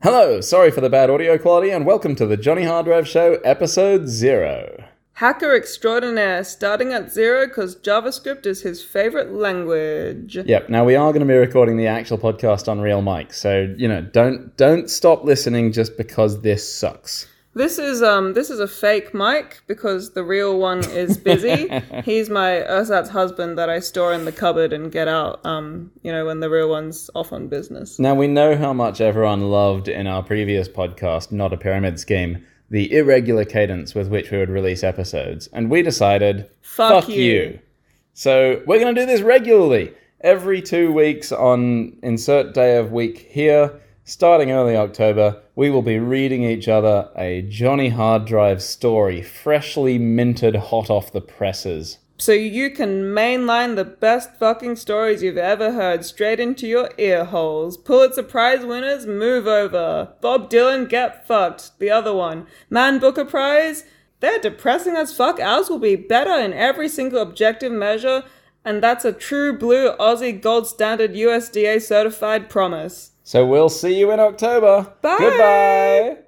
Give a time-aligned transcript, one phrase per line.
[0.00, 3.34] Hello, sorry for the bad audio quality, and welcome to the Johnny Hard Drive Show,
[3.44, 4.84] episode zero.
[5.14, 10.36] Hacker extraordinaire, starting at zero because JavaScript is his favorite language.
[10.36, 10.68] Yep.
[10.68, 13.88] Now we are going to be recording the actual podcast on real mic, so you
[13.88, 17.26] know, don't don't stop listening just because this sucks.
[17.54, 21.68] This is um this is a fake mic because the real one is busy.
[22.04, 26.12] He's my ersatz husband that I store in the cupboard and get out um you
[26.12, 27.98] know when the real one's off on business.
[27.98, 32.44] Now we know how much everyone loved in our previous podcast, Not a Pyramid Scheme,
[32.70, 37.58] the irregular cadence with which we would release episodes, and we decided, Fuck you.
[38.12, 43.18] So we're going to do this regularly, every two weeks on insert day of week
[43.30, 43.80] here.
[44.08, 49.98] Starting early October, we will be reading each other a Johnny Hard Drive story, freshly
[49.98, 51.98] minted hot off the presses.
[52.16, 57.26] So you can mainline the best fucking stories you've ever heard straight into your ear
[57.26, 57.76] holes.
[57.76, 60.14] Pulitzer Prize winners, move over.
[60.22, 61.78] Bob Dylan, get fucked.
[61.78, 62.46] The other one.
[62.70, 63.84] Man Booker Prize,
[64.20, 65.38] they're depressing as fuck.
[65.38, 68.24] Ours will be better in every single objective measure,
[68.64, 73.12] and that's a true blue Aussie gold standard USDA certified promise.
[73.24, 74.92] So we'll see you in October.
[75.02, 75.16] Bye.
[75.18, 76.27] Goodbye.